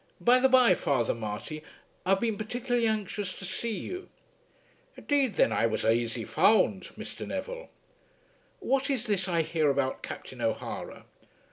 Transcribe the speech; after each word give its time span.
By 0.19 0.39
the 0.39 0.49
bye, 0.49 0.73
Father 0.73 1.13
Marty, 1.13 1.61
I've 2.07 2.19
been 2.21 2.35
particularly 2.35 2.87
anxious 2.87 3.33
to 3.37 3.45
see 3.45 3.77
you." 3.77 4.09
"'Deed 5.07 5.35
thin 5.35 5.51
I 5.51 5.67
was 5.67 5.85
aisy 5.85 6.25
found, 6.25 6.85
Mr. 6.97 7.27
Neville." 7.27 7.69
"What 8.61 8.89
is 8.89 9.05
this 9.05 9.27
I 9.27 9.43
hear 9.43 9.69
about 9.69 10.01
Captain 10.01 10.41
O'Hara?" 10.41 11.05